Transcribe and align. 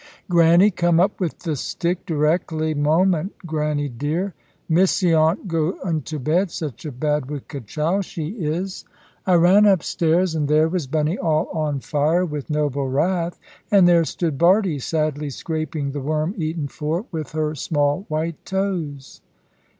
"Granny, 0.31 0.71
come 0.71 0.99
up 0.99 1.19
with 1.19 1.37
the 1.37 1.55
stick 1.55 2.07
dreckly 2.07 2.75
moment, 2.75 3.33
granny 3.45 3.87
dear! 3.87 4.33
Missy 4.67 5.13
'ont 5.13 5.47
go 5.47 5.77
into 5.87 6.17
bed. 6.17 6.49
Such 6.49 6.87
a 6.87 6.91
bad 6.91 7.29
wicked 7.29 7.67
child 7.67 8.03
she 8.05 8.29
is." 8.29 8.83
I 9.27 9.35
ran 9.35 9.67
up 9.67 9.83
stairs, 9.83 10.33
and 10.33 10.47
there 10.47 10.67
was 10.67 10.87
Bunny 10.87 11.19
all 11.19 11.49
on 11.53 11.81
fire 11.81 12.25
with 12.25 12.49
noble 12.49 12.87
wrath, 12.89 13.37
and 13.69 13.87
there 13.87 14.03
stood 14.03 14.39
Bardie 14.39 14.79
sadly 14.81 15.29
scraping 15.29 15.91
the 15.91 16.01
worm 16.01 16.33
eaten 16.35 16.67
floor 16.67 17.05
with 17.11 17.33
her 17.33 17.53
small 17.53 18.05
white 18.09 18.43
toes. 18.43 19.21